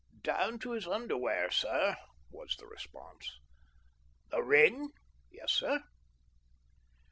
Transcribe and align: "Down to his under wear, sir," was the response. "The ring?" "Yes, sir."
"Down 0.23 0.57
to 0.61 0.71
his 0.71 0.87
under 0.87 1.15
wear, 1.15 1.51
sir," 1.51 1.95
was 2.31 2.55
the 2.55 2.65
response. 2.65 3.29
"The 4.31 4.41
ring?" 4.41 4.89
"Yes, 5.31 5.51
sir." 5.51 5.83